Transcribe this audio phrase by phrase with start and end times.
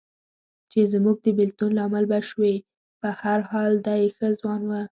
[0.71, 2.55] چې زموږ د بېلتون لامل به شوې،
[3.01, 4.71] په هر حال دی ښه ځوان و.